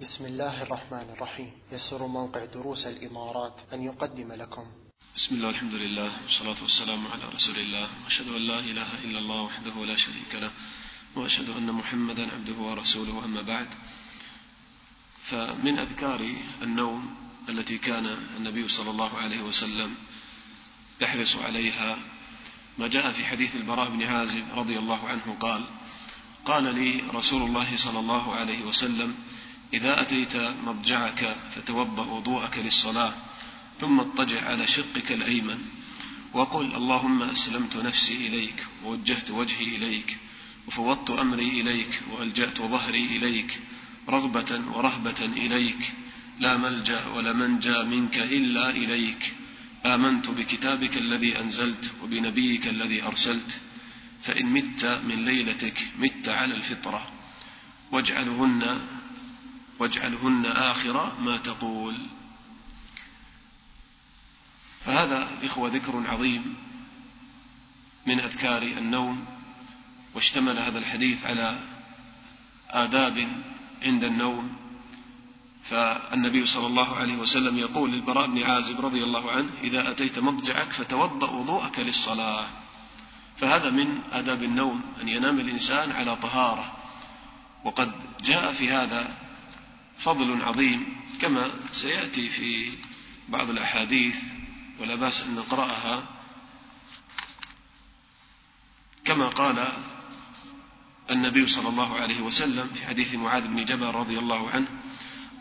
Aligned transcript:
بسم 0.00 0.26
الله 0.26 0.62
الرحمن 0.62 1.06
الرحيم. 1.12 1.52
يسر 1.72 2.06
موقع 2.06 2.44
دروس 2.44 2.86
الإمارات 2.86 3.60
أن 3.72 3.82
يقدم 3.82 4.32
لكم. 4.32 4.64
بسم 5.16 5.34
الله 5.34 5.50
الحمد 5.50 5.74
لله 5.74 6.10
والصلاة 6.24 6.62
والسلام 6.62 7.06
على 7.06 7.24
رسول 7.36 7.56
الله. 7.58 7.88
وأشهد 8.04 8.28
أن 8.28 8.42
لا 8.48 8.58
إله 8.58 9.04
إلا 9.04 9.18
الله 9.18 9.40
وحده 9.42 9.84
لا 9.84 9.96
شريك 9.96 10.32
له 10.34 10.50
وأشهد 11.16 11.48
أن 11.50 11.72
محمدا 11.72 12.32
عبده 12.32 12.58
ورسوله 12.58 13.24
أما 13.24 13.42
بعد. 13.42 13.68
فمن 15.30 15.78
أذكار 15.78 16.20
النوم 16.62 17.16
التي 17.48 17.78
كان 17.78 18.06
النبي 18.36 18.68
صلى 18.68 18.90
الله 18.90 19.18
عليه 19.18 19.40
وسلم 19.42 19.94
يحرص 21.00 21.36
عليها 21.36 21.98
ما 22.78 22.88
جاء 22.88 23.12
في 23.12 23.24
حديث 23.24 23.56
البراء 23.56 23.90
بن 23.90 24.02
عازب 24.02 24.44
رضي 24.54 24.78
الله 24.78 25.08
عنه 25.08 25.36
قال 25.40 25.64
قال 26.44 26.64
لي 26.74 27.04
رسول 27.14 27.42
الله 27.42 27.76
صلى 27.76 27.98
الله 27.98 28.34
عليه 28.34 28.64
وسلم 28.64 29.14
إذا 29.74 30.00
أتيت 30.00 30.36
مضجعك 30.66 31.36
فتوضأ 31.54 32.04
وضوءك 32.04 32.58
للصلاة 32.58 33.12
ثم 33.80 34.00
اضطجع 34.00 34.44
على 34.44 34.66
شقك 34.66 35.12
الأيمن 35.12 35.58
وقل 36.32 36.74
اللهم 36.74 37.22
أسلمت 37.22 37.76
نفسي 37.76 38.26
إليك 38.26 38.66
ووجهت 38.84 39.30
وجهي 39.30 39.76
إليك 39.76 40.16
وفوضت 40.68 41.10
أمري 41.10 41.60
إليك 41.60 42.00
وألجأت 42.12 42.58
ظهري 42.58 43.04
إليك 43.16 43.58
رغبة 44.08 44.60
ورهبة 44.74 45.24
إليك 45.24 45.92
لا 46.40 46.56
ملجأ 46.56 47.06
ولا 47.06 47.32
منجى 47.32 47.82
منك 47.82 48.16
إلا 48.16 48.70
إليك. 48.70 49.32
آمنت 49.86 50.28
بكتابك 50.28 50.96
الذي 50.96 51.40
أنزلت 51.40 51.90
وبنبيك 52.02 52.68
الذي 52.68 53.02
أرسلت. 53.02 53.60
فإن 54.24 54.46
مت 54.46 54.84
من 55.08 55.24
ليلتك 55.24 55.78
مت 55.98 56.28
على 56.28 56.54
الفطرة 56.54 57.06
واجعلهن 57.92 58.80
واجعلهن 59.80 60.46
آخر 60.46 61.12
ما 61.20 61.36
تقول. 61.36 61.94
فهذا 64.84 65.28
إخوة 65.42 65.70
ذكر 65.70 66.02
عظيم 66.06 66.54
من 68.06 68.20
أذكار 68.20 68.62
النوم 68.62 69.24
واشتمل 70.14 70.58
هذا 70.58 70.78
الحديث 70.78 71.24
على 71.24 71.58
آداب 72.70 73.28
عند 73.82 74.04
النوم. 74.04 74.56
فالنبي 75.70 76.46
صلى 76.46 76.66
الله 76.66 76.96
عليه 76.96 77.16
وسلم 77.16 77.58
يقول 77.58 77.90
للبراء 77.90 78.26
بن 78.26 78.42
عازب 78.42 78.80
رضي 78.80 79.04
الله 79.04 79.32
عنه 79.32 79.50
إذا 79.62 79.90
أتيت 79.90 80.18
مضجعك 80.18 80.72
فتوضأ 80.72 81.30
وضوءك 81.30 81.78
للصلاة. 81.78 82.46
فهذا 83.38 83.70
من 83.70 84.00
آداب 84.12 84.42
النوم 84.42 84.82
أن 85.02 85.08
ينام 85.08 85.40
الإنسان 85.40 85.92
على 85.92 86.16
طهارة. 86.16 86.72
وقد 87.64 87.92
جاء 88.20 88.52
في 88.52 88.70
هذا 88.70 89.29
فضل 90.02 90.42
عظيم 90.42 90.96
كما 91.20 91.50
سيأتي 91.72 92.28
في 92.28 92.72
بعض 93.28 93.50
الأحاديث 93.50 94.16
ولا 94.80 94.94
بأس 94.94 95.22
أن 95.22 95.34
نقرأها. 95.34 96.02
كما 99.04 99.28
قال 99.28 99.68
النبي 101.10 101.46
صلى 101.48 101.68
الله 101.68 101.96
عليه 101.96 102.20
وسلم 102.20 102.66
في 102.74 102.86
حديث 102.86 103.14
معاذ 103.14 103.48
بن 103.48 103.64
جبل 103.64 103.86
رضي 103.86 104.18
الله 104.18 104.50
عنه 104.50 104.66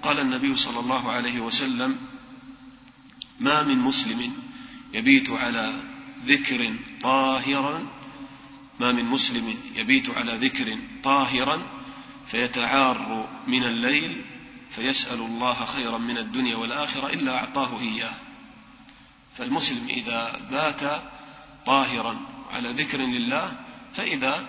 قال 0.04 0.20
النبي 0.20 0.56
صلى 0.56 0.80
الله 0.80 1.12
عليه 1.12 1.40
وسلم 1.40 1.98
ما 3.40 3.64
من 3.64 3.78
مسلم 3.80 4.34
يبيت 4.94 5.30
على 5.30 5.74
ذكر 6.26 6.76
طاهرا 7.02 7.88
ما 8.80 8.92
من 8.92 9.06
مسلم 9.06 9.56
يبيت 9.76 10.10
على 10.10 10.38
ذكر 10.48 10.78
طاهرا 11.04 11.62
فيتعار 12.32 13.30
من 13.48 13.64
الليل 13.64 14.22
فيسأل 14.76 15.20
الله 15.20 15.66
خيرا 15.66 15.98
من 15.98 16.18
الدنيا 16.18 16.56
والآخرة 16.56 17.08
إلا 17.08 17.38
أعطاه 17.38 17.80
إياه. 17.80 18.14
فالمسلم 19.38 19.88
إذا 19.90 20.40
بات 20.52 21.02
طاهرا 21.66 22.18
على 22.52 22.72
ذكر 22.72 22.98
لله 22.98 23.52
فإذا 23.96 24.46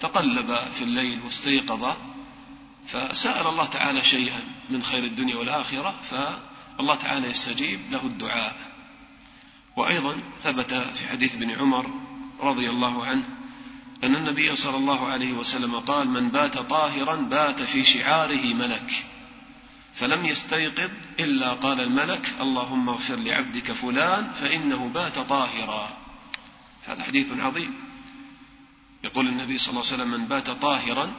تقلب 0.00 0.58
في 0.78 0.84
الليل 0.84 1.20
واستيقظ 1.24 1.96
فسأل 2.88 3.46
الله 3.46 3.66
تعالى 3.66 4.04
شيئا 4.04 4.40
من 4.70 4.82
خير 4.82 5.04
الدنيا 5.04 5.36
والآخرة 5.36 5.94
فالله 6.10 6.94
تعالى 6.94 7.30
يستجيب 7.30 7.80
له 7.90 8.06
الدعاء. 8.06 8.56
وأيضا 9.76 10.16
ثبت 10.44 10.74
في 10.74 11.08
حديث 11.08 11.34
ابن 11.34 11.50
عمر 11.50 11.90
رضي 12.40 12.70
الله 12.70 13.04
عنه 13.06 13.24
أن 14.04 14.16
النبي 14.16 14.56
صلى 14.56 14.76
الله 14.76 15.06
عليه 15.06 15.32
وسلم 15.32 15.74
قال 15.76 16.08
من 16.08 16.28
بات 16.28 16.58
طاهرا 16.58 17.16
بات 17.16 17.62
في 17.62 17.84
شعاره 17.84 18.54
ملك. 18.54 19.04
فلم 19.98 20.26
يستيقظ 20.26 20.90
إلا 21.20 21.52
قال 21.52 21.80
الملك 21.80 22.34
اللهم 22.40 22.88
اغفر 22.88 23.16
لعبدك 23.16 23.72
فلان 23.72 24.32
فإنه 24.32 24.88
بات 24.94 25.18
طاهرا. 25.18 25.96
هذا 26.86 27.02
حديث 27.02 27.26
عظيم. 27.38 27.74
يقول 29.04 29.28
النبي 29.28 29.58
صلى 29.58 29.70
الله 29.70 29.84
عليه 29.84 29.94
وسلم 29.94 30.10
من 30.10 30.26
بات 30.26 30.50
طاهرا 30.50 31.12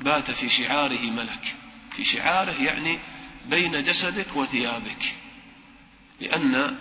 بات 0.00 0.30
في 0.30 0.50
شعاره 0.50 1.10
ملك. 1.10 1.54
في 1.96 2.04
شعاره 2.04 2.62
يعني 2.62 2.98
بين 3.50 3.84
جسدك 3.84 4.36
وثيابك. 4.36 5.14
لأن 6.20 6.78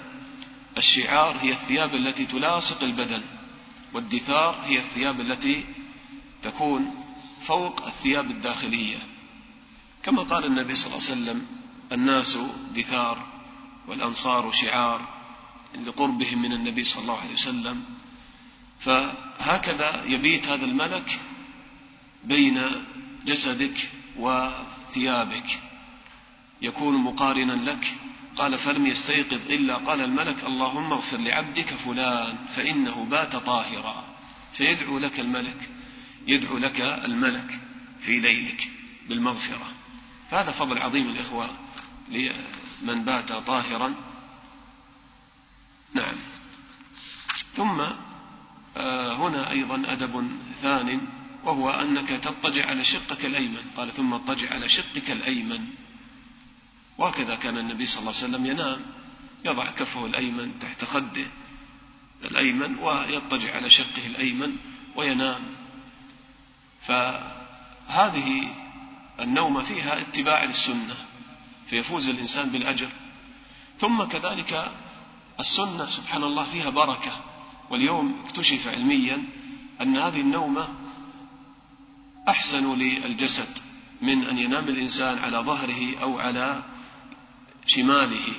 الشعار 0.77 1.37
هي 1.41 1.51
الثياب 1.51 1.95
التي 1.95 2.25
تلاصق 2.25 2.83
البدن 2.83 3.21
والدثار 3.93 4.61
هي 4.65 4.79
الثياب 4.79 5.21
التي 5.21 5.65
تكون 6.43 6.95
فوق 7.47 7.85
الثياب 7.85 8.31
الداخلية. 8.31 8.97
كما 10.07 10.23
قال 10.23 10.45
النبي 10.45 10.75
صلى 10.75 10.85
الله 10.85 11.09
عليه 11.09 11.11
وسلم 11.11 11.45
الناس 11.91 12.37
دثار 12.75 13.27
والأنصار 13.87 14.51
شعار 14.51 15.01
لقربهم 15.85 16.41
من 16.41 16.53
النبي 16.53 16.85
صلى 16.85 17.01
الله 17.01 17.19
عليه 17.19 17.33
وسلم. 17.33 17.83
فهكذا 18.79 20.03
يبيت 20.07 20.47
هذا 20.47 20.65
الملك 20.65 21.19
بين 22.23 22.61
جسدك 23.25 23.89
وثيابك. 24.17 25.59
يكون 26.61 26.95
مقارنا 26.97 27.71
لك. 27.71 27.95
قال 28.35 28.59
فلم 28.59 28.87
يستيقظ 28.87 29.41
إلا 29.49 29.75
قال 29.75 30.01
الملك 30.01 30.43
اللهم 30.43 30.93
اغفر 30.93 31.17
لعبدك 31.17 31.73
فلان 31.73 32.37
فإنه 32.55 33.07
بات 33.11 33.35
طاهرا. 33.35 34.03
فيدعو 34.57 34.97
لك 34.99 35.19
الملك 35.19 35.69
يدعو 36.27 36.57
لك 36.57 36.81
الملك 36.81 37.59
في 38.05 38.19
ليلك 38.19 38.67
بالمغفرة. 39.09 39.76
فهذا 40.31 40.51
فضل 40.51 40.77
عظيم 40.77 41.09
الإخوة 41.09 41.49
لمن 42.09 43.05
بات 43.05 43.33
طاهرا. 43.33 43.93
نعم. 45.93 46.15
ثم 47.55 47.81
آه، 48.77 49.13
هنا 49.13 49.51
أيضا 49.51 49.83
أدب 49.87 50.31
ثان 50.61 51.01
وهو 51.43 51.69
أنك 51.69 52.09
تضطجع 52.09 52.65
على 52.65 52.83
شقك 52.83 53.25
الأيمن. 53.25 53.63
قال 53.77 53.93
ثم 53.93 54.13
اضطجع 54.13 54.53
على 54.53 54.69
شقك 54.69 55.11
الأيمن. 55.11 55.67
وهكذا 56.97 57.35
كان 57.35 57.57
النبي 57.57 57.87
صلى 57.87 57.99
الله 57.99 58.15
عليه 58.15 58.27
وسلم 58.27 58.45
ينام. 58.45 58.81
يضع 59.45 59.71
كفه 59.71 60.05
الأيمن 60.05 60.59
تحت 60.59 60.85
خده 60.85 61.25
الأيمن 62.25 62.79
ويضطجع 62.79 63.55
على 63.55 63.69
شقه 63.69 64.07
الأيمن 64.07 64.55
وينام. 64.95 65.41
فهذه 66.87 68.49
النوم 69.19 69.63
فيها 69.63 70.01
اتباع 70.01 70.43
للسنة 70.43 70.95
فيفوز 71.69 72.07
الإنسان 72.07 72.49
بالأجر. 72.49 72.89
ثم 73.79 74.03
كذلك 74.03 74.71
السنة 75.39 75.89
سبحان 75.89 76.23
الله 76.23 76.43
فيها 76.43 76.69
بركة 76.69 77.11
واليوم 77.69 78.21
اكتشف 78.25 78.67
علميا 78.67 79.23
أن 79.81 79.97
هذه 79.97 80.21
النومة 80.21 80.67
أحسن 82.27 82.73
للجسد 82.73 83.49
من 84.01 84.23
أن 84.23 84.37
ينام 84.37 84.67
الإنسان 84.67 85.17
على 85.19 85.37
ظهره 85.37 85.97
أو 86.01 86.19
على 86.19 86.63
شماله. 87.67 88.33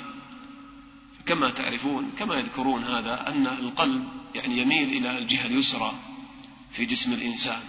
كما 1.27 1.51
تعرفون 1.51 2.11
كما 2.19 2.35
يذكرون 2.35 2.85
هذا 2.85 3.29
أن 3.29 3.47
القلب 3.47 4.09
يعني 4.35 4.59
يميل 4.59 4.89
إلى 4.89 5.19
الجهة 5.19 5.47
اليسرى 5.47 5.93
في 6.73 6.85
جسم 6.85 7.13
الإنسان. 7.13 7.61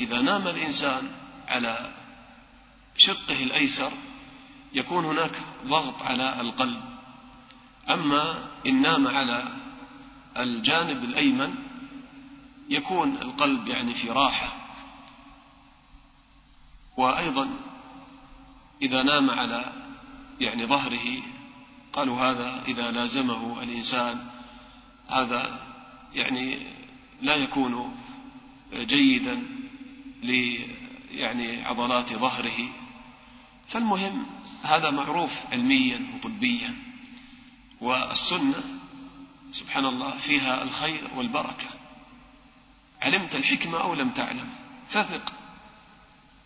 فإذا 0.00 0.20
نام 0.20 0.48
الإنسان 0.48 1.10
على 1.48 1.92
شقه 2.96 3.42
الأيسر 3.42 3.92
يكون 4.72 5.04
هناك 5.04 5.42
ضغط 5.66 6.02
على 6.02 6.40
القلب. 6.40 6.80
أما 7.90 8.48
إن 8.66 8.82
نام 8.82 9.06
على 9.06 9.48
الجانب 10.36 11.04
الأيمن 11.04 11.54
يكون 12.68 13.16
القلب 13.16 13.68
يعني 13.68 13.94
في 13.94 14.10
راحة. 14.10 14.52
وأيضا 16.96 17.50
إذا 18.82 19.02
نام 19.02 19.30
على 19.30 19.72
يعني 20.40 20.66
ظهره 20.66 21.22
قالوا 21.92 22.20
هذا 22.20 22.62
إذا 22.68 22.90
لازمه 22.90 23.62
الإنسان 23.62 24.26
هذا 25.08 25.60
يعني 26.14 26.66
لا 27.22 27.34
يكون 27.34 27.96
جيدا. 28.72 29.59
يعني 31.10 31.64
عضلات 31.64 32.12
ظهره. 32.12 32.68
فالمهم 33.68 34.26
هذا 34.62 34.90
معروف 34.90 35.30
علميا 35.52 36.06
وطبيا. 36.14 36.74
والسنة 37.80 38.64
سبحان 39.52 39.86
الله 39.86 40.18
فيها 40.18 40.62
الخير 40.62 41.10
والبركة. 41.16 41.68
علمت 43.02 43.34
الحكمة 43.34 43.80
أو 43.80 43.94
لم 43.94 44.10
تعلم؟ 44.10 44.48
فثق 44.90 45.32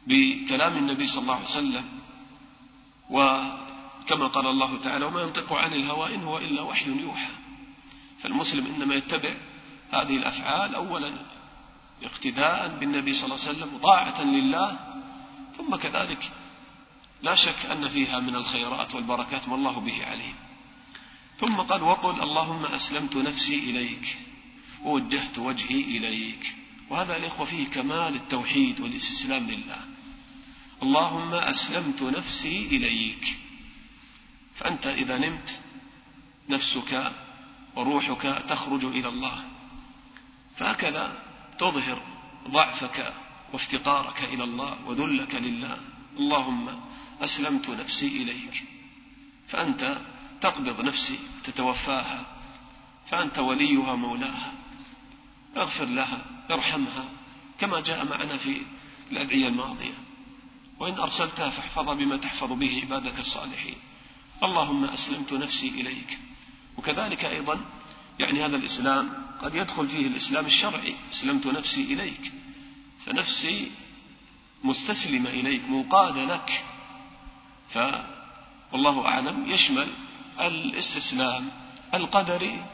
بكلام 0.06 0.76
النبي 0.76 1.08
صلى 1.08 1.22
الله 1.22 1.34
عليه 1.34 1.44
وسلم. 1.44 1.84
وكما 3.10 4.26
قال 4.26 4.46
الله 4.46 4.78
تعالى 4.84 5.04
وما 5.04 5.22
ينطق 5.22 5.52
عن 5.52 5.72
الهوى 5.72 6.14
إن 6.14 6.22
هو 6.22 6.38
إلا 6.38 6.62
وحي 6.62 6.90
يوحى. 6.90 7.30
فالمسلم 8.22 8.66
إنما 8.66 8.94
يتبع 8.94 9.34
هذه 9.90 10.16
الأفعال 10.16 10.74
أولا. 10.74 11.12
اقتداء 12.02 12.76
بالنبي 12.80 13.14
صلى 13.14 13.24
الله 13.24 13.40
عليه 13.40 13.50
وسلم 13.50 13.74
وطاعة 13.74 14.22
لله 14.22 14.78
ثم 15.58 15.76
كذلك 15.76 16.30
لا 17.22 17.34
شك 17.34 17.66
أن 17.66 17.88
فيها 17.88 18.20
من 18.20 18.36
الخيرات 18.36 18.94
والبركات 18.94 19.48
ما 19.48 19.54
الله 19.54 19.80
به 19.80 20.06
عليم. 20.06 20.34
ثم 21.40 21.56
قال 21.56 21.82
وقل 21.82 22.22
اللهم 22.22 22.64
أسلمت 22.64 23.16
نفسي 23.16 23.54
إليك 23.54 24.16
ووجهت 24.84 25.38
وجهي 25.38 25.80
إليك. 25.80 26.54
وهذا 26.90 27.16
الإخوة 27.16 27.46
فيه 27.46 27.66
كمال 27.66 28.14
التوحيد 28.14 28.80
والاستسلام 28.80 29.50
لله. 29.50 29.80
اللهم 30.82 31.34
أسلمت 31.34 32.02
نفسي 32.02 32.66
إليك. 32.66 33.36
فأنت 34.54 34.86
إذا 34.86 35.18
نمت 35.18 35.60
نفسك 36.48 37.12
وروحك 37.76 38.42
تخرج 38.48 38.84
إلى 38.84 39.08
الله. 39.08 39.44
فهكذا 40.56 41.33
تظهر 41.58 42.02
ضعفك 42.48 43.12
وافتقارك 43.52 44.24
إلى 44.24 44.44
الله 44.44 44.76
وذلك 44.86 45.34
لله. 45.34 45.78
اللهم 46.18 46.80
أسلمت 47.20 47.70
نفسي 47.70 48.06
إليك. 48.06 48.64
فأنت 49.48 49.98
تقبض 50.40 50.80
نفسي 50.80 51.18
تتوفاها. 51.44 52.26
فأنت 53.10 53.38
وليها 53.38 53.94
مولاها. 53.94 54.52
اغفر 55.56 55.84
لها 55.84 56.24
ارحمها 56.50 57.04
كما 57.58 57.80
جاء 57.80 58.04
معنا 58.04 58.36
في 58.36 58.62
الأدعية 59.12 59.48
الماضية. 59.48 59.94
وإن 60.78 60.98
أرسلتها 60.98 61.50
فاحفظها 61.50 61.94
بما 61.94 62.16
تحفظ 62.16 62.52
به 62.52 62.80
عبادك 62.82 63.18
الصالحين. 63.18 63.76
اللهم 64.42 64.84
أسلمت 64.84 65.32
نفسي 65.32 65.68
إليك. 65.68 66.18
وكذلك 66.78 67.24
أيضا 67.24 67.60
يعني 68.18 68.44
هذا 68.44 68.56
الإسلام 68.56 69.10
قد 69.42 69.54
يدخل 69.54 69.88
فيه 69.88 70.06
الإسلام 70.06 70.46
الشرعي. 70.46 70.94
أسلمت 71.12 71.46
نفسي 71.46 71.84
إليك. 71.84 72.32
فنفسي 73.06 73.70
مستسلمة 74.64 75.30
إليك 75.30 75.62
منقادة 75.68 76.24
لك. 76.24 76.64
فالله 77.70 79.06
أعلم 79.06 79.50
يشمل 79.50 79.88
الاستسلام 80.40 81.50
القدري 81.94 82.64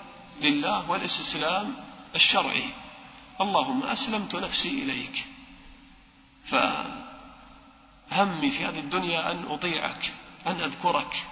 لله 0.42 0.90
والاستسلام 0.90 1.74
الشرعي. 2.14 2.64
اللهم 3.40 3.82
أسلمت 3.82 4.34
نفسي 4.34 4.68
إليك. 4.68 5.24
فهمي 6.48 8.50
في 8.50 8.66
هذه 8.66 8.78
الدنيا 8.78 9.30
أن 9.30 9.44
أطيعك 9.48 10.12
أن 10.46 10.60
أذكرك 10.60 11.26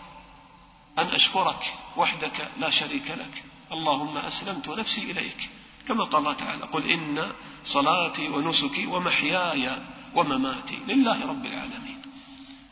أن 0.99 1.06
أشكرك 1.06 1.75
وحدك 1.96 2.49
لا 2.58 2.70
شريك 2.70 3.11
لك. 3.11 3.44
اللهم 3.72 4.16
أسلمت 4.16 4.68
نفسي 4.68 5.10
إليك. 5.10 5.48
كما 5.88 6.04
قال 6.04 6.20
الله 6.20 6.32
تعالى 6.32 6.64
قل 6.64 6.82
إن 6.82 7.32
صلاتي 7.64 8.28
ونسكي 8.28 8.86
ومحياي 8.86 9.78
ومماتي 10.14 10.78
لله 10.88 11.26
رب 11.26 11.46
العالمين. 11.46 11.98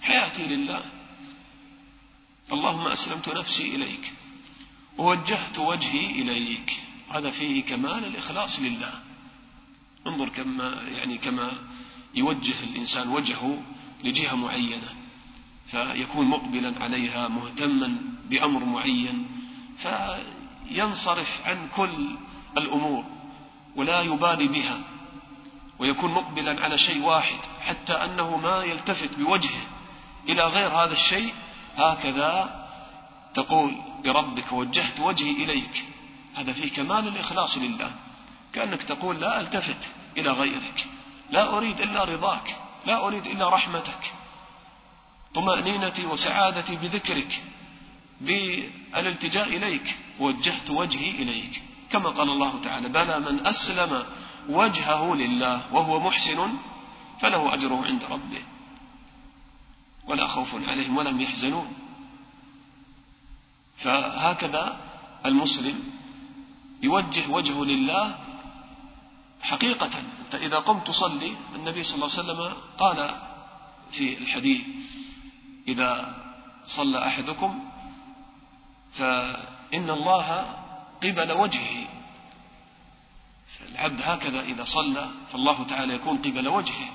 حياتي 0.02 0.42
لله. 0.42 0.82
اللهم 2.52 2.86
أسلمت 2.86 3.28
نفسي 3.28 3.74
إليك. 3.74 4.12
ووجهت 4.98 5.58
وجهي 5.58 6.10
إليك. 6.10 6.80
هذا 7.10 7.30
فيه 7.30 7.64
كمال 7.64 8.04
الإخلاص 8.04 8.60
لله. 8.60 8.92
انظر 10.06 10.28
كما 10.28 10.82
يعني 10.96 11.18
كما 11.18 11.52
يوجه 12.14 12.54
الإنسان 12.62 13.08
وجهه 13.08 13.62
لجهة 14.04 14.34
معينة. 14.34 14.94
فيكون 15.70 16.26
مقبلا 16.26 16.82
عليها 16.84 17.28
مهتما 17.28 17.98
بأمر 18.30 18.64
معين. 18.64 19.26
فينصرف 20.68 21.40
عن 21.46 21.68
كل 21.76 22.16
الأمور 22.58 23.04
ولا 23.76 24.00
يبالي 24.02 24.48
بها 24.48 24.78
ويكون 25.78 26.10
مقبلا 26.10 26.64
على 26.64 26.78
شيء 26.78 27.02
واحد 27.02 27.38
حتى 27.66 27.92
أنه 27.92 28.36
ما 28.36 28.64
يلتفت 28.64 29.14
بوجهه 29.18 29.62
إلى 30.28 30.42
غير 30.44 30.68
هذا 30.68 30.92
الشيء 30.92 31.34
هكذا 31.76 32.66
تقول 33.34 33.76
بربك 34.04 34.52
وجهت 34.52 35.00
وجهي 35.00 35.30
إليك. 35.30 35.84
هذا 36.34 36.52
فيه 36.52 36.72
كمال 36.72 37.08
الإخلاص 37.08 37.58
لله. 37.58 37.90
كأنك 38.52 38.82
تقول 38.82 39.20
لا 39.20 39.40
ألتفت 39.40 39.92
إلى 40.18 40.30
غيرك 40.30 40.86
لا 41.30 41.56
أريد 41.56 41.80
إلا 41.80 42.04
رضاك 42.04 42.56
لا 42.86 43.06
أريد 43.06 43.26
إلا 43.26 43.48
رحمتك. 43.48 44.12
طمأنينتي 45.34 46.06
وسعادتي 46.06 46.76
بذكرك 46.76 47.42
بالالتجاء 48.20 49.48
إليك. 49.48 49.96
وجهت 50.20 50.70
وجهي 50.70 51.10
إليك. 51.10 51.62
كما 51.90 52.10
قال 52.10 52.30
الله 52.30 52.60
تعالى 52.60 52.88
بلى 52.88 53.20
من 53.20 53.46
أسلم 53.46 54.04
وجهه 54.48 55.14
لله 55.14 55.74
وهو 55.74 56.00
محسن 56.00 56.58
فله 57.20 57.54
أجره 57.54 57.84
عند 57.84 58.02
ربه 58.04 58.42
ولا 60.06 60.26
خوف 60.26 60.68
عليهم 60.68 60.96
ولم 60.96 61.20
يحزنون. 61.20 61.68
فهكذا 63.76 64.76
المسلم 65.26 65.76
يوجه 66.82 67.30
وجهه 67.30 67.64
لله 67.64 68.18
حقيقة. 69.42 70.02
أنت 70.26 70.34
إذا 70.34 70.58
قمت 70.58 70.86
تصلي 70.86 71.36
النبي 71.54 71.82
صلى 71.82 71.94
الله 71.94 72.10
عليه 72.10 72.20
وسلم 72.22 72.56
قال 72.78 73.14
في 73.92 74.18
الحديث 74.18 74.66
إذا 75.68 76.14
صلى 76.66 77.06
أحدكم 77.06 77.64
فإن 79.70 79.90
الله 79.90 80.56
قبل 81.02 81.32
وجهه. 81.32 81.88
العبد 83.68 84.00
هكذا 84.02 84.40
إذا 84.40 84.64
صلى 84.64 85.10
فالله 85.32 85.64
تعالى 85.64 85.94
يكون 85.94 86.18
قبل 86.18 86.48
وجهه. 86.48 86.88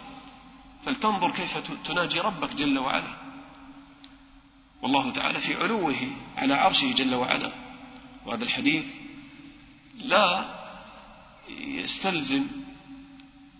فلتنظر 0.85 1.31
كيف 1.31 1.57
تناجي 1.85 2.19
ربك 2.19 2.55
جل 2.55 2.79
وعلا. 2.79 3.13
والله 4.81 5.11
تعالى 5.11 5.41
في 5.41 5.55
علوه 5.55 5.95
على 6.37 6.53
عرشه 6.53 6.91
جل 6.91 7.15
وعلا. 7.15 7.51
وهذا 8.25 8.43
الحديث 8.43 8.85
لا 9.95 10.45
يستلزم 11.59 12.47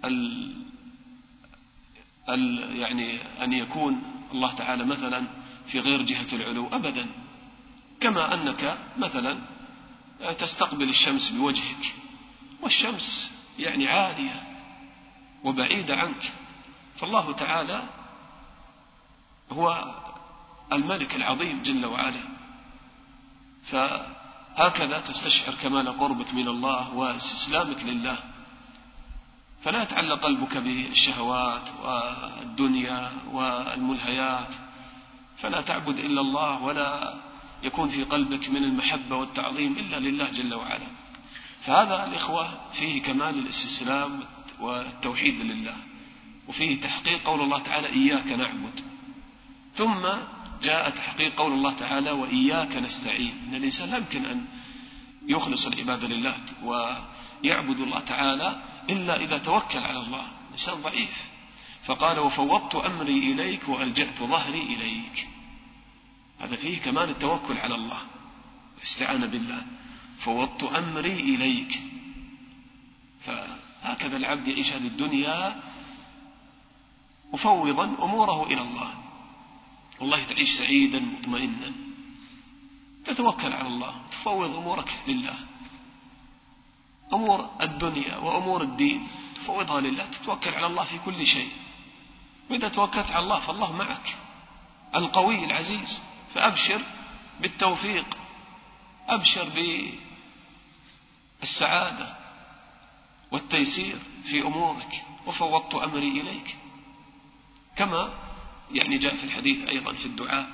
ال 0.06 0.52
ال 2.30 2.76
يعني 2.78 3.20
أن 3.44 3.54
يكون 3.54 4.04
الله 4.32 4.54
تعالى 4.54 4.86
مثلا 4.86 5.28
في 5.68 5.80
غير 5.80 6.02
جهة 6.02 6.28
العلو 6.34 6.68
أبدا. 6.68 7.21
كما 8.02 8.34
أنك 8.34 8.78
مثلا 8.98 9.38
تستقبل 10.40 10.90
الشمس 10.90 11.30
بوجهك 11.30 11.94
والشمس 12.62 13.32
يعني 13.60 13.88
عالية 13.88 14.44
وبعيدة 15.44 15.96
عنك. 15.96 16.32
فالله 17.00 17.32
تعالى 17.32 17.84
هو 19.52 19.94
الملك 20.74 21.16
العظيم 21.16 21.64
جل 21.64 21.86
وعلا. 21.86 22.24
فهكذا 23.72 25.00
تستشعر 25.00 25.54
كمال 25.62 26.00
قربك 26.00 26.34
من 26.34 26.48
الله 26.48 26.94
واستسلامك 26.94 27.84
لله. 27.84 28.18
فلا 29.64 29.84
يتعلق 29.84 30.24
قلبك 30.24 30.58
بالشهوات 30.58 31.68
والدنيا 31.84 33.12
والملهيات. 33.32 34.54
فلا 35.42 35.62
تعبد 35.62 36.00
إلا 36.00 36.22
الله 36.22 36.64
ولا 36.64 37.14
يكون 37.64 37.90
في 37.90 38.04
قلبك 38.04 38.50
من 38.50 38.64
المحبة 38.64 39.16
والتعظيم 39.16 39.78
إلا 39.78 40.00
لله 40.00 40.32
جل 40.32 40.54
وعلا. 40.54 40.88
فهذا 41.66 42.06
الإخوة 42.06 42.72
فيه 42.74 43.02
كمال 43.02 43.40
الاستسلام 43.40 44.24
والتوحيد 44.60 45.42
لله 45.42 45.76
وفيه 46.48 46.82
تحقيق 46.82 47.24
قول 47.24 47.42
الله 47.42 47.60
تعالى 47.60 47.88
إياك 47.88 48.28
نعبد. 48.28 48.82
ثم 49.76 50.08
جاء 50.64 50.90
تحقيق 50.90 51.36
قول 51.36 51.54
الله 51.54 51.74
تعالى 51.74 52.12
وإياك 52.12 52.76
نستعين. 52.76 53.34
إن 53.48 53.56
الإنسان 53.56 53.90
لا 53.90 53.98
يمكن 53.98 54.26
أن 54.26 54.46
يخلص 55.28 55.68
العبادة 55.68 56.08
لله 56.08 56.36
ويعبد 56.64 57.80
الله 57.80 58.00
تعالى 58.00 58.62
إلا 58.90 59.22
إذا 59.22 59.38
توكل 59.38 59.80
على 59.80 60.00
الله. 60.00 60.26
الإنسان 60.48 60.82
ضعيف. 60.82 61.32
فقال 61.86 62.20
وفوضت 62.20 62.76
أمري 62.76 63.32
إليك 63.32 63.70
وألجأت 63.70 64.20
ظهري 64.20 64.62
إليك. 64.62 65.28
هذا 66.42 66.56
فيه 66.56 66.82
كمان 66.82 67.10
التوكل 67.10 67.58
على 67.58 67.76
الله. 67.76 68.02
استعان 68.84 69.28
بالله. 69.28 69.66
فوضت 70.20 70.64
أمري 70.64 71.20
إليك. 71.20 71.82
فهكذا 73.26 74.18
العبد 74.18 74.48
يعيش 74.48 74.74
هذه 74.74 74.88
الدنيا 74.88 75.62
مفوضا 77.34 77.84
أموره 77.84 78.48
إلى 78.48 78.62
الله. 78.62 78.94
والله 80.00 80.24
تعيش 80.24 80.50
سعيدا 80.58 81.00
مطمئنا. 81.00 81.72
تتوكل 83.06 83.54
على 83.54 83.68
الله. 83.68 83.96
تفوض 84.12 84.56
أمورك 84.56 84.90
لله. 85.08 85.36
أمور 87.14 87.50
الدنيا 87.62 88.18
وأمور 88.18 88.62
الدين 88.62 89.08
تفوضها 89.36 89.82
لله. 89.82 90.06
تتوكل 90.06 90.54
على 90.56 90.68
الله 90.68 90.84
في 90.84 91.00
كل 91.06 91.26
شيء. 91.26 91.50
وإذا 92.50 92.68
توكلت 92.68 93.12
على 93.12 93.24
الله 93.24 93.40
فالله 93.40 93.76
معك. 93.76 94.18
القوي 94.96 95.46
العزيز. 95.46 96.11
فأبشر 96.34 96.82
بالتوفيق 97.40 98.06
أبشر 99.08 99.48
بالسعادة 101.42 102.16
والتيسير 103.32 104.00
في 104.24 104.42
أمورك 104.42 105.04
وفوضت 105.28 105.76
أمري 105.76 106.22
إليك. 106.22 106.56
كما 107.76 108.14
يعني 108.72 108.98
جاء 108.98 109.16
في 109.16 109.24
الحديث 109.24 109.68
أيضا 109.68 109.94
في 109.94 110.06
الدعاء 110.06 110.50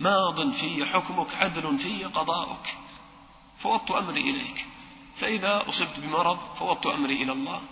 ماض 0.00 0.52
في 0.52 0.86
حكمك 0.86 1.34
عدل 1.34 1.78
في 1.78 2.04
قضاؤك 2.04 2.76
فوضت 3.58 3.90
أمري 3.90 4.20
إليك. 4.20 4.66
فإذا 5.18 5.64
أصبت 5.68 6.00
بمرض 6.00 6.38
فوضت 6.58 6.86
أمري 6.86 7.22
إلى 7.22 7.32
الله. 7.32 7.62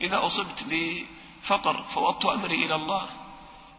إذا 0.00 0.26
أصبت 0.26 0.64
بفقر 0.70 1.82
فوضت 1.82 2.24
أمري 2.24 2.54
إلى 2.54 2.74
الله. 2.74 3.08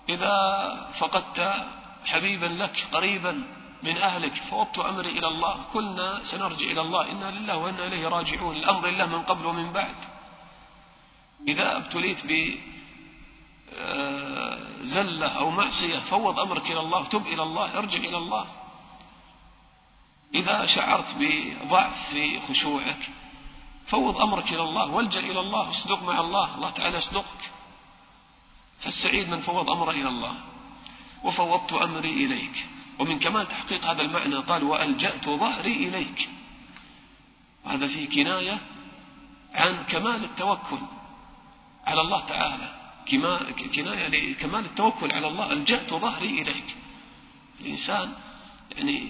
إذا 0.10 0.92
فقدت 1.00 1.68
حبيبا 2.06 2.46
لك 2.46 2.88
قريبا 2.92 3.44
من 3.84 3.98
أهلك 3.98 4.34
فوضت 4.34 4.80
أمري 4.80 5.10
إلى 5.10 5.28
الله 5.28 5.56
كلنا 5.74 6.24
سنرجع 6.24 6.66
إلى 6.66 6.82
الله 6.82 7.12
إنا 7.12 7.32
لله 7.32 7.58
وإنا 7.58 7.88
إليه 7.88 8.08
راجعون 8.08 8.56
الأمر 8.56 8.88
لله 8.88 9.06
من 9.06 9.22
قبل 9.24 9.46
ومن 9.46 9.74
بعد. 9.74 9.96
إذا 11.48 11.78
ابتليت 11.78 12.26
بزلة 14.82 15.28
أو 15.28 15.50
معصية 15.50 16.00
فوض 16.00 16.40
أمرك 16.40 16.72
إلى 16.72 16.80
الله 16.80 17.04
تب 17.04 17.28
إلى 17.28 17.44
الله 17.44 17.78
ارجع 17.78 18.00
إلى 18.00 18.18
الله. 18.18 18.46
إذا 20.36 20.66
شعرت 20.66 21.16
بضعف 21.20 22.10
في 22.10 22.40
خشوعك 22.40 23.10
فوض 23.88 24.22
أمرك 24.22 24.52
إلى 24.52 24.64
الله 24.64 24.92
والجأ 24.92 25.20
إلى 25.20 25.40
الله 25.40 25.70
اصدق 25.70 26.04
مع 26.04 26.20
الله 26.20 26.56
الله 26.56 26.70
تعالى 26.70 26.98
يصدقك. 26.98 27.52
فالسعيد 28.82 29.30
من 29.30 29.42
فوض 29.42 29.70
أمره 29.70 29.92
إلى 29.92 30.10
الله. 30.10 30.36
وفوضت 31.24 31.74
أمري 31.74 32.14
إليك. 32.26 32.66
ومن 33.00 33.20
كمال 33.20 33.48
تحقيق 33.48 33.86
هذا 33.86 34.02
المعنى 34.02 34.36
قال 34.36 34.64
وألجأت 34.64 35.26
ظهري 35.30 35.74
إليك. 35.74 36.30
هذا 37.66 37.88
فيه 37.88 38.10
كناية 38.10 38.60
عن 39.54 39.84
كمال 39.84 40.24
التوكل 40.24 40.80
على 41.88 42.02
الله 42.02 42.20
تعالى. 42.26 42.70
كناية 43.76 44.08
لكمال 44.08 44.66
التوكل 44.66 45.12
على 45.12 45.28
الله. 45.28 45.52
ألجأت 45.52 45.94
ظهري 45.94 46.42
إليك. 46.42 46.76
الإنسان 47.62 48.14
يعني 48.78 49.08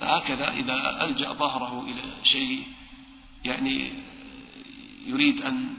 هكذا 0.00 0.52
إذا 0.52 1.04
ألجأ 1.04 1.32
ظهره 1.32 1.84
إلى 1.88 2.02
شيء 2.24 2.62
يعني 3.44 3.92
يريد 5.06 5.42
أن 5.42 5.74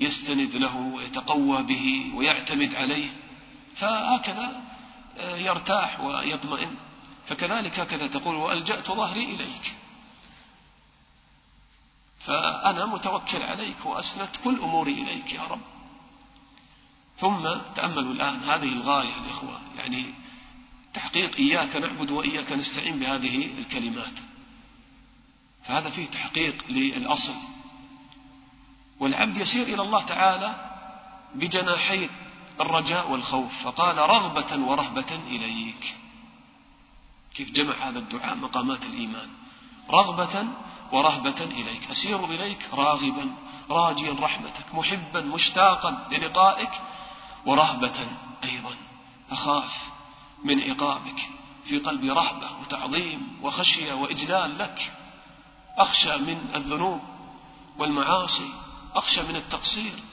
يستند 0.00 0.56
له 0.56 0.76
ويتقوى 0.76 1.62
به 1.62 2.10
ويعتمد 2.14 2.74
عليه 2.74 3.10
فهكذا 3.76 4.62
يرتاح 5.18 6.00
ويطمئن. 6.00 6.76
فكذلك 7.28 7.80
هكذا 7.80 8.06
تقول 8.06 8.36
وألجأت 8.36 8.90
ظهري 8.90 9.24
إليك. 9.24 9.74
فأنا 12.20 12.86
متوكل 12.86 13.42
عليك 13.42 13.86
وأسندت 13.86 14.36
كل 14.44 14.60
أموري 14.60 14.92
إليك 14.92 15.32
يا 15.32 15.42
رب. 15.42 15.60
ثم 17.18 17.48
تأملوا 17.76 18.12
الآن 18.12 18.42
هذه 18.42 18.68
الغاية 18.68 19.14
الإخوة 19.24 19.60
يعني 19.76 20.14
تحقيق 20.94 21.36
إياك 21.36 21.76
نعبد 21.76 22.10
وإياك 22.10 22.52
نستعين 22.52 22.98
بهذه 22.98 23.58
الكلمات. 23.58 24.12
فهذا 25.66 25.90
فيه 25.90 26.06
تحقيق 26.06 26.64
للأصل. 26.68 27.34
والعبد 29.00 29.36
يسير 29.36 29.62
إلى 29.62 29.82
الله 29.82 30.04
تعالى 30.06 30.54
بجناحي 31.34 32.08
الرجاء 32.60 33.10
والخوف 33.10 33.52
فقال 33.64 33.98
رغبة 33.98 34.66
ورهبة 34.66 35.14
إليك. 35.26 35.94
كيف 37.34 37.50
جمع 37.50 37.74
هذا 37.74 37.98
الدعاء 37.98 38.34
مقامات 38.36 38.82
الإيمان؟ 38.82 39.28
رغبة 39.90 40.46
ورهبة 40.92 41.44
إليك. 41.44 41.90
أسير 41.90 42.24
إليك 42.24 42.68
راغبا 42.72 43.30
راجيا 43.70 44.16
رحمتك 44.20 44.74
محبا 44.74 45.20
مشتاقا 45.20 46.08
للقائك 46.10 46.70
ورهبة 47.46 48.06
أيضا. 48.44 48.74
أخاف 49.30 49.72
من 50.44 50.70
عقابك 50.70 51.28
في 51.64 51.78
قلبي 51.78 52.10
رهبة 52.10 52.48
وتعظيم 52.60 53.38
وخشية 53.42 53.92
وإجلال 53.92 54.58
لك. 54.58 54.92
أخشى 55.78 56.16
من 56.16 56.50
الذنوب 56.54 57.00
والمعاصي 57.78 58.50
أخشى 58.94 59.22
من 59.22 59.36
التقصير. 59.36 60.11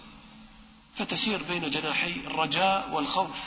فتسير 0.99 1.43
بين 1.43 1.71
جناحي 1.71 2.11
الرجاء 2.27 2.89
والخوف. 2.91 3.37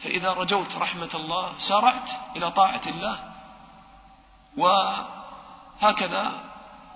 فإذا 0.00 0.32
رجوت 0.32 0.76
رحمة 0.76 1.10
الله 1.14 1.52
سارعت 1.68 2.10
إلى 2.36 2.50
طاعة 2.50 2.82
الله. 2.86 3.18
وهكذا 4.56 6.32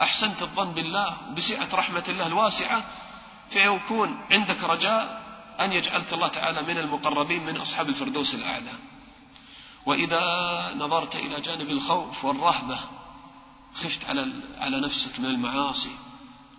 أحسنت 0.03 0.43
الظن 0.43 0.73
بالله 0.73 1.17
بسعة 1.37 1.69
رحمة 1.75 2.05
الله 2.09 2.27
الواسعة 2.27 2.85
فيكون 3.51 4.21
عندك 4.31 4.65
رجاء 4.65 5.23
أن 5.61 5.73
يجعلك 5.73 6.13
الله 6.13 6.29
تعالى 6.29 6.63
من 6.63 6.79
المقربين 6.79 7.47
من 7.47 7.57
أصحاب 7.57 7.89
الفردوس 7.89 8.35
الأعلى. 8.35 8.73
وإذا 9.87 10.23
نظرت 10.77 11.17
إلى 11.17 11.41
جانب 11.41 11.71
الخوف 11.71 12.25
والرهبة 12.25 12.79
خفت 13.75 14.05
على 14.09 14.33
على 14.59 14.81
نفسك 14.81 15.21
من 15.21 15.27
المعاصي 15.27 15.97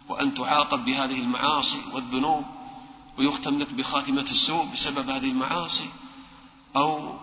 وأن 0.10 0.34
تعاقب 0.34 0.86
بهذه 0.86 1.20
المعاصي 1.20 1.82
والذنوب. 1.94 2.59
ويختم 3.20 3.60
لك 3.60 3.74
بخاتمة 3.74 4.22
السوء 4.32 4.66
بسبب 4.66 5.10
هذه 5.10 5.30
المعاصي. 5.30 5.90
أو 6.76 7.20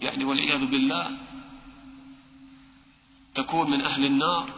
يعني 0.00 0.24
والعياذ 0.24 0.66
بالله 0.66 1.10
تكون 3.34 3.70
من 3.70 3.84
أهل 3.84 4.04
النار 4.04 4.48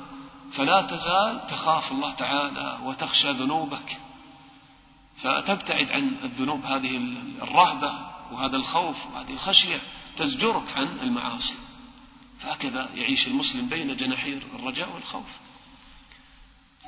فلا 0.52 0.82
تزال 0.82 1.46
تخاف 1.46 1.92
الله 1.92 2.14
تعالى 2.14 2.78
وتخشى 2.82 3.30
ذنوبك. 3.30 3.98
فتبتعد 5.22 5.90
عن 5.90 6.16
الذنوب 6.24 6.64
هذه 6.64 6.96
الرهبة 7.42 7.92
وهذا 8.32 8.56
الخوف 8.56 8.96
وهذه 9.06 9.32
الخشية 9.32 9.80
تزجرك 10.16 10.76
عن 10.76 10.98
المعاصي. 11.02 11.54
فهكذا 12.40 12.88
يعيش 12.94 13.26
المسلم 13.26 13.68
بين 13.68 13.96
جناحي 13.96 14.38
الرجاء 14.54 14.94
والخوف. 14.94 15.28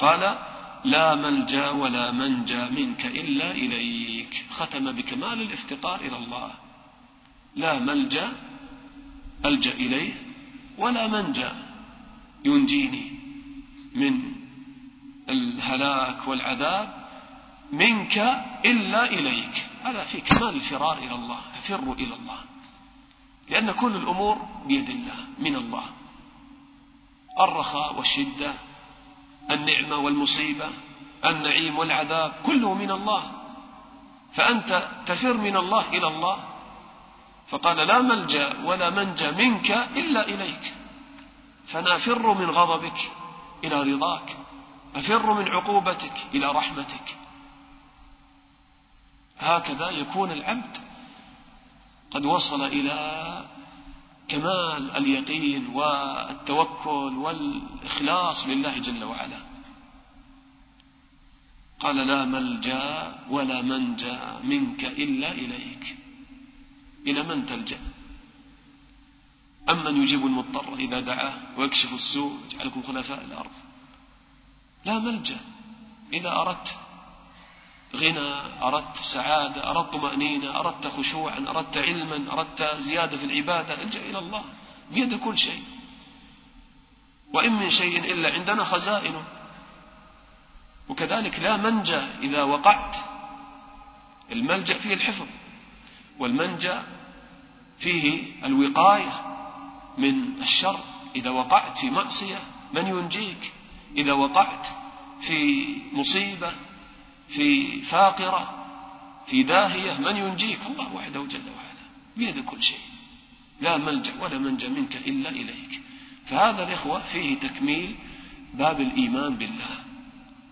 قال 0.01 0.39
لا 0.87 1.15
ملجأ 1.15 1.71
ولا 1.71 2.11
منجأ 2.11 2.71
منك 2.71 3.07
إلا 3.07 3.51
إليك. 3.51 4.33
ختم 4.51 4.93
بكمال 4.93 5.43
الافتقار 5.43 6.01
إلى 6.01 6.17
الله. 6.17 6.51
لا 7.57 7.79
ملجأ 7.79 8.33
ألجأ 9.45 9.73
إليه 9.73 10.15
ولا 10.79 11.07
منجأ 11.07 11.53
ينجيني 12.45 13.05
من 13.95 14.15
الهلاك 15.29 16.29
والعذاب 16.29 16.89
منك 17.73 18.17
إلا 18.65 19.03
إليك. 19.11 19.57
هذا 19.85 20.05
في 20.05 20.21
كمال 20.21 20.55
الفرار 20.55 20.99
إلى 20.99 21.15
الله 21.15 21.41
أفر 21.59 21.93
إلى 21.93 22.15
الله. 22.15 22.39
لأن 23.51 23.73
كل 23.73 23.97
الأمور 23.97 24.37
بيد 24.67 24.89
الله 24.91 25.19
من 25.39 25.55
الله. 25.57 25.87
الرخاء 27.41 27.99
والشدة 27.99 28.55
النعمة 29.51 29.97
والمصيبة 29.97 30.69
النعيم 31.25 31.79
والعذاب 31.79 32.33
كله 32.47 32.75
من 32.75 32.91
الله. 32.91 33.23
فأنت 34.35 34.89
تفر 35.07 35.37
من 35.37 35.57
الله 35.57 35.89
إلى 35.89 36.07
الله. 36.07 36.39
فقال 37.49 37.77
لا 37.77 37.99
ملجأ 37.99 38.53
ولا 38.65 38.91
منجى 38.91 39.31
منك 39.31 39.71
إلا 39.71 40.29
إليك. 40.29 40.75
فأنا 41.69 41.97
أفر 41.97 42.35
من 42.35 42.51
غضبك 42.51 43.11
إلى 43.65 43.83
رضاك 43.83 44.37
أفر 44.97 45.33
من 45.35 45.49
عقوبتك 45.49 46.17
إلى 46.35 46.47
رحمتك. 46.47 47.17
هكذا 49.39 49.91
يكون 49.91 50.31
العبد. 50.33 50.77
قد 52.11 52.27
وصل 52.27 52.65
إلى 52.65 52.97
كمال 54.29 54.91
اليقين 54.91 55.67
والتوكل 55.67 57.15
والإخلاص 57.19 58.47
لله 58.47 58.79
جل 58.79 59.05
وعلا. 59.05 59.41
قال 61.81 61.97
لا 61.97 62.25
ملجأ 62.25 63.15
ولا 63.31 63.63
منجأ 63.63 64.41
منك 64.45 64.85
إلا 64.85 65.33
إليك. 65.33 65.97
إلى 67.07 67.23
من 67.23 67.47
تلجأ؟ 67.47 67.81
أمن 69.69 70.03
يجيب 70.03 70.27
المضطر 70.27 70.75
إذا 70.75 71.01
دعاه 71.01 71.35
ويكشف 71.59 71.95
السوء 71.95 72.33
ويجعلكم 72.43 72.83
خلفاء 72.83 73.25
الأرض. 73.25 73.51
لا 74.85 74.99
ملجأ. 74.99 75.41
إذا 76.13 76.31
أردت 76.31 76.86
غنى 77.97 78.63
أردت 78.63 78.97
سعادة 79.15 79.71
أردت 79.71 79.93
طمأنينة 79.93 80.61
أردت 80.61 80.87
خشوعا 80.87 81.45
أردت 81.49 81.79
علما 81.79 82.33
أردت 82.33 82.77
زيادة 82.79 83.17
في 83.17 83.25
العبادة. 83.25 83.83
ألجأ 83.83 84.01
إلى 84.01 84.19
الله 84.19 84.43
بيد 84.93 85.21
كل 85.21 85.39
شيء. 85.39 85.63
وإن 87.33 87.53
من 87.53 87.71
شيء 87.71 88.13
إلا 88.13 88.33
عندنا 88.33 88.65
خزائنه. 88.65 89.23
وكذلك 90.89 91.41
لا 91.41 91.57
منجأ 91.57 92.09
إذا 92.23 92.43
وقعت. 92.43 92.97
الملجأ 94.33 94.79
فيه 94.79 94.95
الحفظ. 94.95 95.27
والمنجأ 96.19 96.83
فيه 97.79 98.23
الوقاية 98.45 99.13
من 99.99 100.43
الشر. 100.43 100.79
إذا 101.17 101.31
وقعت 101.31 101.79
في 101.79 101.91
معصية 101.91 102.39
من 102.73 102.87
ينجيك؟ 102.87 103.53
إذا 103.97 104.13
وقعت 104.13 104.67
في 105.27 105.69
مصيبة 105.93 106.53
في 107.29 107.81
فاقرة 107.83 108.67
في 109.27 109.43
داهية 109.43 109.99
من 109.99 110.17
ينجيك؟ 110.17 110.59
الله 110.67 110.95
وحده 110.95 111.25
جل 111.25 111.49
وعلا 111.57 111.87
بيد 112.17 112.45
كل 112.45 112.63
شيء 112.63 112.79
لا 113.61 113.77
ملجأ 113.77 114.23
ولا 114.23 114.39
منجأ 114.39 114.69
منك 114.69 114.97
إلا 114.97 115.31
إليك. 115.31 115.81
فهذا 116.27 116.69
الإخوة 116.69 117.03
فيه 117.13 117.39
تكميل 117.39 117.95
باب 118.55 118.81
الإيمان 118.81 119.37
بالله. 119.37 119.75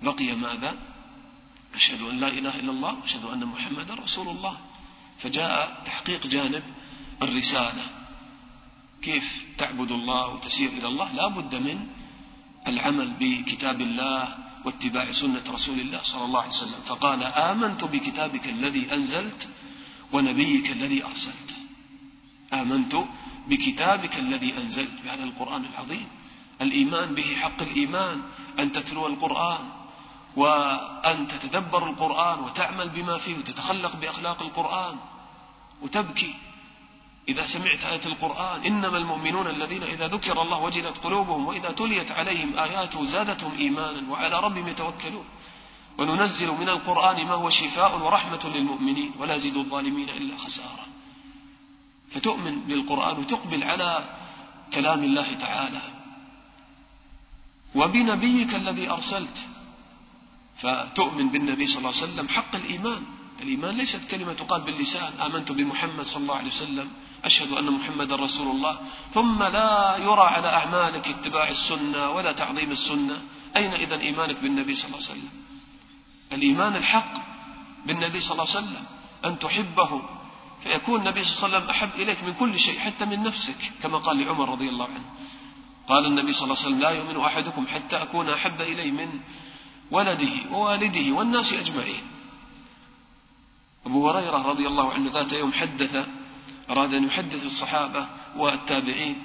بقي 0.03 0.35
ماذا؟ 0.37 0.75
أشهد 1.75 2.03
أن 2.03 2.21
لا 2.21 2.29
إله 2.29 2.61
إلا 2.61 2.71
الله 2.71 2.97
أشهد 3.05 3.25
أن 3.25 3.45
محمدا 3.45 3.95
رسول 3.95 4.29
الله. 4.29 4.57
فجاء 5.23 5.83
تحقيق 5.87 6.27
جانب 6.27 6.63
الرسالة. 7.23 7.87
كيف 9.03 9.45
تعبد 9.59 9.93
الله 9.93 10.29
وتسير 10.29 10.69
إلى 10.69 10.89
الله؟ 10.89 11.13
لا 11.13 11.29
بد 11.29 11.55
من 11.55 11.87
العمل 12.67 13.11
بكتاب 13.21 13.81
الله 13.81 14.29
واتباع 14.65 15.13
سنة 15.13 15.43
رسول 15.49 15.81
الله 15.81 16.01
صلى 16.03 16.25
الله 16.25 16.41
عليه 16.41 16.51
وسلم. 16.51 16.81
فقال 16.87 17.23
آمنت 17.23 17.85
بكتابك 17.85 18.49
الذي 18.49 18.95
أنزلت 18.95 19.49
ونبيك 20.13 20.71
الذي 20.71 21.05
أرسلت. 21.05 21.51
آمنت 22.53 22.97
بكتابك 23.49 24.19
الذي 24.19 24.57
أنزلت 24.57 24.95
بهذا 25.05 25.25
القرآن 25.25 25.65
العظيم. 25.65 26.07
الإيمان 26.63 27.15
به 27.15 27.35
حق 27.35 27.63
الإيمان 27.63 28.23
أن 28.59 28.73
تتلو 28.73 29.07
القرآن 29.07 29.65
وأن 30.37 31.29
تتدبر 31.29 31.91
القرآن 31.91 32.39
وتعمل 32.39 32.89
بما 32.89 33.19
فيه 33.19 33.35
وتتخلق 33.35 33.97
بأخلاق 33.97 34.43
القرآن 34.43 34.97
وتبكي. 35.83 36.35
إذا 37.29 37.47
سمعت 37.47 37.85
آية 37.85 38.07
القرآن 38.07 38.65
إنما 38.65 38.99
المؤمنون 38.99 39.47
الذين 39.47 39.83
إذا 39.83 40.09
ذكر 40.09 40.43
الله 40.43 40.59
وجلت 40.59 40.99
قلوبهم 40.99 41.47
وإذا 41.47 41.71
تليت 41.71 42.13
عليهم 42.13 42.59
آياته 42.59 43.05
زادتهم 43.05 43.59
إيمانا 43.59 44.11
وعلى 44.11 44.41
ربهم 44.41 44.69
يتوكلون. 44.69 45.25
وننزل 45.99 46.51
من 46.51 46.69
القرآن 46.69 47.25
ما 47.25 47.35
هو 47.35 47.51
شفاء 47.51 47.99
ورحمة 47.99 48.45
للمؤمنين 48.55 49.11
ولا 49.19 49.39
زيد 49.39 49.57
الظالمين 49.57 50.09
إلا 50.09 50.37
خسارة. 50.37 50.87
فتؤمن 52.13 52.61
بالقرآن 52.61 53.19
وتقبل 53.19 53.65
على 53.65 54.05
كلام 54.75 55.05
الله 55.05 55.35
تعالى. 55.35 55.83
وبنبيك 57.75 58.55
الذي 58.55 58.91
أرسلت 58.91 59.37
فتؤمن 60.61 61.29
بالنبي 61.29 61.67
صلى 61.67 61.79
الله 61.79 61.95
عليه 61.97 62.05
وسلم 62.05 62.29
حق 62.29 62.55
الإيمان. 62.55 63.03
الإيمان 63.43 63.77
ليست 63.77 64.11
كلمة 64.11 64.33
تقال 64.33 64.61
باللسان 64.61 65.21
آمنت 65.21 65.53
بمحمد 65.53 66.05
صلى 66.05 66.23
الله 66.23 66.37
عليه 66.37 66.51
وسلم. 66.51 66.89
أشهد 67.25 67.53
أن 67.53 67.71
محمدا 67.71 68.17
رسول 68.17 68.57
الله. 68.57 68.79
ثم 69.15 69.43
لا 69.43 69.97
يرى 69.97 70.23
على 70.23 70.49
أعمالك 70.49 71.09
اتباع 71.09 71.49
السنة 71.49 72.11
ولا 72.11 72.33
تعظيم 72.33 72.71
السنة. 72.71 73.23
أين 73.57 73.73
إذا 73.73 74.01
إيمانك 74.01 74.41
بالنبي 74.41 74.75
صلى 74.75 74.85
الله 74.85 74.97
عليه 74.97 75.11
وسلم؟ 75.11 75.31
الإيمان 76.33 76.77
الحق 76.77 77.13
بالنبي 77.87 78.21
صلى 78.21 78.33
الله 78.33 78.57
عليه 78.57 78.59
وسلم 78.59 78.85
أن 79.25 79.39
تحبه 79.39 80.03
فيكون 80.63 81.01
النبي 81.01 81.25
صلى 81.25 81.33
الله 81.35 81.47
عليه 81.47 81.57
وسلم 81.57 81.71
أحب 81.71 81.91
إليك 81.95 82.25
من 82.25 82.35
كل 82.35 82.59
شيء 82.59 82.79
حتى 82.79 83.05
من 83.05 83.23
نفسك 83.23 83.73
كما 83.83 83.99
قال 83.99 84.25
لعمر 84.25 84.49
رضي 84.49 84.69
الله 84.69 84.85
عنه. 84.85 85.05
قال 85.89 86.07
النبي 86.07 86.33
صلى 86.33 86.45
الله 86.45 86.57
عليه 86.57 86.67
وسلم 86.67 86.81
لا 86.81 86.91
يؤمن 86.91 87.17
أحدكم 87.21 87.67
حتى 87.67 87.97
أكون 88.03 88.31
أحب 88.31 88.61
إليه 88.61 88.91
من 88.91 89.21
ولده 89.91 90.33
ووالده 90.53 91.13
والناس 91.13 91.53
أجمعين. 91.53 92.03
أبو 93.87 94.11
هريرة 94.11 94.43
رضي 94.43 94.67
الله 94.67 94.93
عنه 94.93 95.11
ذات 95.13 95.33
يوم 95.33 95.53
حدث 95.53 96.07
أراد 96.71 96.95
أن 96.95 97.05
يحدث 97.05 97.45
الصحابة 97.45 98.07
والتابعين 98.37 99.23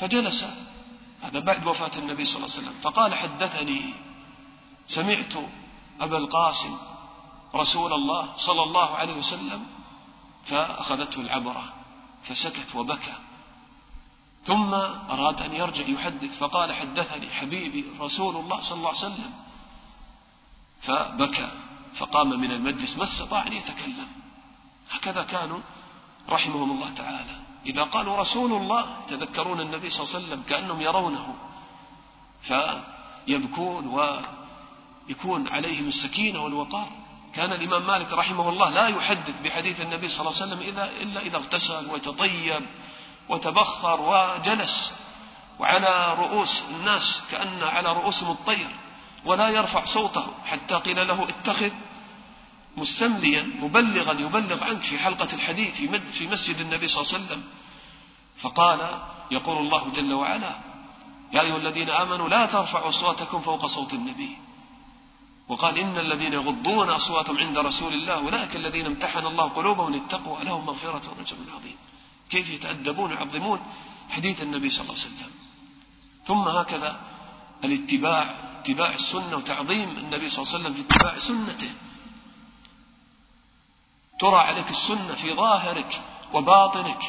فجلس. 0.00 0.44
هذا 1.22 1.38
بعد 1.38 1.66
وفاة 1.66 1.98
النبي 1.98 2.26
صلى 2.26 2.36
الله 2.36 2.56
عليه 2.56 2.58
وسلم. 2.58 2.80
فقال 2.82 3.14
حدثني 3.14 3.94
سمعت 4.88 5.32
أبا 6.00 6.18
القاسم 6.18 6.78
رسول 7.54 7.92
الله 7.92 8.28
صلى 8.36 8.62
الله 8.62 8.96
عليه 8.96 9.14
وسلم 9.14 9.66
فأخذته 10.46 11.20
العبرة 11.20 11.72
فسكت 12.24 12.74
وبكى. 12.74 13.14
ثم 14.46 14.74
أراد 14.74 15.42
أن 15.42 15.52
يرجع 15.52 15.88
يحدث 15.88 16.38
فقال 16.38 16.72
حدثني 16.72 17.30
حبيبي 17.30 17.84
رسول 18.00 18.36
الله 18.36 18.60
صلى 18.60 18.78
الله 18.78 18.88
عليه 18.88 18.98
وسلم. 18.98 19.32
فبكى 20.82 21.50
فقام 21.98 22.40
من 22.40 22.50
المجلس 22.50 22.96
ما 22.96 23.04
استطاع 23.04 23.46
أن 23.46 23.52
يتكلم. 23.52 24.08
هكذا 24.90 25.22
كانوا 25.22 25.60
رحمهم 26.30 26.70
الله 26.70 26.94
تعالى. 26.94 27.36
إذا 27.66 27.82
قالوا 27.82 28.16
رسول 28.16 28.52
الله 28.52 28.86
تذكرون 29.08 29.60
النبي 29.60 29.90
صلى 29.90 30.02
الله 30.02 30.14
عليه 30.14 30.26
وسلم 30.26 30.42
كأنهم 30.48 30.80
يرونه. 30.80 31.34
فيبكون 32.42 33.86
ويكون 33.86 35.48
عليهم 35.48 35.88
السكينة 35.88 36.44
والوقار. 36.44 36.88
كان 37.34 37.52
الإمام 37.52 37.86
مالك 37.86 38.12
رحمه 38.12 38.48
الله 38.48 38.70
لا 38.70 38.88
يحدث 38.88 39.40
بحديث 39.44 39.80
النبي 39.80 40.08
صلى 40.08 40.20
الله 40.20 40.42
عليه 40.42 40.52
وسلم 40.52 40.60
إذا 40.60 40.84
إلا 41.02 41.20
إذا 41.20 41.36
اغتسل 41.36 41.90
وتطيب 41.90 42.66
وتبخر 43.28 44.00
وجلس 44.00 44.92
وعلى 45.58 46.14
رؤوس 46.18 46.64
الناس 46.70 47.22
كأن 47.30 47.62
على 47.62 47.92
رؤوسهم 47.92 48.30
الطير 48.30 48.68
ولا 49.24 49.48
يرفع 49.48 49.84
صوته 49.84 50.26
حتى 50.46 50.74
قيل 50.74 51.08
له 51.08 51.28
اتخذ 51.28 51.70
مستمليا 52.76 53.42
مبلغا 53.62 54.12
يبلغ 54.12 54.64
عنك 54.64 54.82
في 54.82 54.98
حلقة 54.98 55.32
الحديث 55.32 55.74
في 56.18 56.28
مسجد 56.28 56.56
النبي 56.60 56.88
صلى 56.88 57.00
الله 57.00 57.12
عليه 57.14 57.24
وسلم. 57.24 57.42
فقال 58.40 58.80
يقول 59.30 59.58
الله 59.58 59.88
جل 59.88 60.12
وعلا 60.12 60.54
يا 61.32 61.40
أيها 61.40 61.56
الذين 61.56 61.90
آمنوا 61.90 62.28
لا 62.28 62.46
ترفعوا 62.46 62.88
أصواتكم 62.88 63.40
فوق 63.40 63.66
صوت 63.66 63.92
النبي. 63.94 64.36
وقال 65.48 65.78
إن 65.78 65.98
الذين 65.98 66.32
يغضون 66.32 66.90
أصواتهم 66.90 67.38
عند 67.38 67.58
رسول 67.58 67.92
الله 67.94 68.14
أولئك 68.14 68.56
الذين 68.56 68.86
امتحن 68.86 69.26
الله 69.26 69.48
قلوبهم 69.48 69.94
للتقوى 69.94 70.44
لهم 70.44 70.66
مغفرة 70.66 71.02
ورجل 71.10 71.36
عظيم. 71.56 71.76
كيف 72.30 72.50
يتأدبون 72.50 73.10
ويعظمون 73.10 73.60
حديث 74.10 74.42
النبي 74.42 74.70
صلى 74.70 74.80
الله 74.80 74.94
عليه 74.94 75.06
وسلم. 75.06 75.30
ثم 76.26 76.48
هكذا 76.48 77.00
الاتباع 77.64 78.34
اتباع 78.60 78.94
السنة 78.94 79.36
وتعظيم 79.36 79.88
النبي 79.98 80.30
صلى 80.30 80.42
الله 80.42 80.54
عليه 80.54 80.58
وسلم 80.60 80.74
في 80.74 80.80
اتباع 80.80 81.18
سنته. 81.18 81.70
ترى 84.18 84.36
عليك 84.36 84.70
السنة 84.70 85.14
في 85.14 85.34
ظاهرك 85.34 86.00
وباطنك 86.32 87.00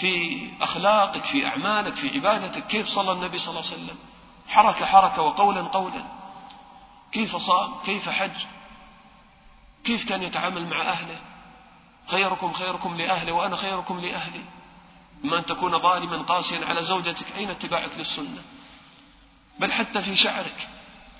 في 0.00 0.40
أخلاقك 0.60 1.24
في 1.24 1.46
أعمالك 1.46 1.94
في 1.94 2.08
عبادتك 2.18 2.66
كيف 2.66 2.86
صلى 2.86 3.12
النبي 3.12 3.38
صلى 3.38 3.50
الله 3.50 3.70
عليه 3.72 3.82
وسلم؟ 3.82 3.96
حركة 4.48 4.86
حركة 4.86 5.22
وقولا 5.22 5.62
قولا. 5.62 6.04
كيف 7.12 7.36
صام؟ 7.36 7.74
كيف 7.86 8.08
حج؟ 8.08 8.44
كيف 9.84 10.08
كان 10.08 10.22
يتعامل 10.22 10.66
مع 10.66 10.82
أهله؟ 10.82 11.18
خيركم 12.10 12.52
خيركم 12.52 12.96
لأهله 12.96 13.32
وأنا 13.32 13.56
خيركم 13.56 14.00
لأهلي. 14.00 14.44
إما 15.24 15.38
أن 15.38 15.44
تكون 15.44 15.78
ظالما 15.78 16.16
قاسيا 16.16 16.66
على 16.66 16.82
زوجتك 16.82 17.36
أين 17.36 17.50
اتباعك 17.50 17.90
للسنة؟ 17.96 18.42
بل 19.60 19.72
حتى 19.72 20.02
في 20.02 20.16
شعرك 20.16 20.68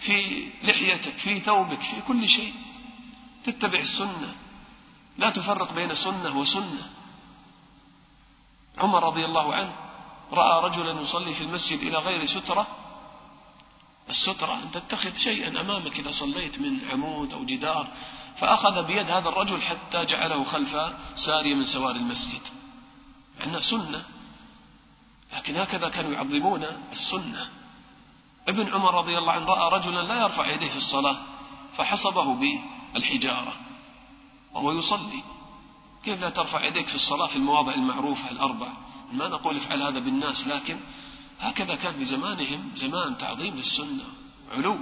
في 0.01 0.49
لحيتك 0.62 1.18
في 1.18 1.40
ثوبك 1.40 1.81
في 1.81 2.01
كل 2.09 2.29
شيء. 2.29 2.55
تتبع 3.44 3.79
السنة. 3.79 4.35
لا 5.18 5.31
تفرق 5.31 5.72
بين 5.72 5.94
سنة 5.94 6.38
وسنة. 6.38 6.90
عمر 8.79 9.05
رضي 9.05 9.24
الله 9.24 9.55
عنه 9.55 9.72
رأى 10.33 10.64
رجلا 10.64 11.00
يصلي 11.00 11.35
في 11.35 11.44
المسجد 11.44 11.79
إلى 11.79 11.98
غير 11.98 12.26
سترة. 12.26 12.66
السترة 14.11 14.55
أن 14.55 14.70
تتخذ 14.70 15.16
شيئا 15.16 15.61
أمامك 15.61 15.98
إذا 15.98 16.11
صليت 16.11 16.61
من 16.61 16.90
عمود 16.92 17.33
أو 17.33 17.44
جدار. 17.44 17.87
فأخذ 18.38 18.83
بيد 18.83 19.11
هذا 19.11 19.29
الرجل 19.29 19.62
حتى 19.62 20.05
جعله 20.05 20.44
خلف 20.44 20.92
سارية 21.16 21.55
من 21.55 21.66
سوار 21.66 21.96
المسجد. 21.96 22.42
أنها 23.44 23.61
سنة 23.61 24.05
لكن 25.33 25.57
هكذا 25.57 25.88
كانوا 25.88 26.12
يعظمون 26.12 26.64
السنة. 26.92 27.48
ابن 28.48 28.74
عمر 28.74 28.94
رضي 28.94 29.18
الله 29.18 29.33
عنه 29.33 29.46
رأى 29.46 29.79
رجلا 29.79 30.02
لا 30.02 30.20
يرفع 30.20 30.46
يديه 30.46 30.70
في 30.70 30.76
الصلاة 30.76 31.16
فحصبه 31.76 32.35
بالحجارة. 32.94 33.65
وهو 34.57 34.73
يصلي. 34.73 35.23
كيف 36.05 36.21
لا 36.21 36.31
ترفع 36.31 36.64
يديك 36.64 36.87
في 36.87 36.95
الصلاة 36.95 37.27
في 37.27 37.37
المواضع 37.37 37.75
المعروفة 37.75 38.31
الأربع 38.31 38.69
ما 39.12 39.29
نقول 39.29 39.57
افعل 39.57 39.83
هذا 39.83 39.99
بالناس 39.99 40.47
لكن 40.47 40.79
هكذا 41.40 41.75
كان 41.75 41.95
في 41.95 42.05
زمانهم 42.05 42.71
زمان 42.77 43.19
تعظيم 43.19 43.57
للسنة 43.57 44.05
علو 44.53 44.79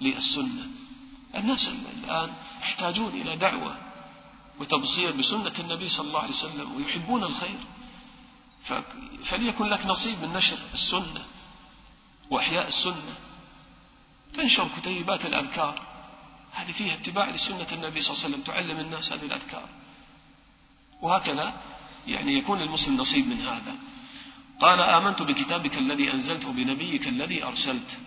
للسنة. 0.00 0.66
الناس 1.34 1.68
الآن 1.68 2.32
يحتاجون 2.60 3.08
إلى 3.08 3.36
دعوة 3.36 3.76
وتبصير 4.60 5.16
بسنة 5.16 5.52
النبي 5.58 5.88
صلى 5.88 6.06
الله 6.06 6.20
عليه 6.20 6.34
وسلم 6.34 6.76
ويحبون 6.76 7.24
الخير. 7.24 7.58
فليكن 9.24 9.64
لك 9.64 9.86
نصيب 9.86 10.22
من 10.22 10.32
نشر 10.32 10.58
السنة 10.74 11.24
وإحياء 12.30 12.68
السنة. 12.68 13.14
تنشر 14.34 14.68
كتيبات 14.76 15.26
الأذكار. 15.26 15.82
هذه 16.54 16.72
فيها 16.72 16.94
اتباع 16.94 17.30
لسنة 17.30 17.66
النبي 17.72 18.02
صلى 18.02 18.12
الله 18.12 18.24
عليه 18.24 18.34
وسلم 18.34 18.42
تعلم 18.42 18.80
الناس 18.80 19.12
هذه 19.12 19.24
الأذكار. 19.24 19.68
وهكذا 21.02 21.54
يعني 22.06 22.38
يكون 22.38 22.62
المسلم 22.62 22.96
نصيب 22.96 23.26
من 23.28 23.40
هذا. 23.40 23.74
قال 24.60 24.80
آمنت 24.80 25.22
بكتابك 25.22 25.78
الذي 25.78 26.12
أنزلته 26.12 26.52
بنبيك 26.52 27.08
الذي 27.08 27.44
أرسلت. 27.44 27.98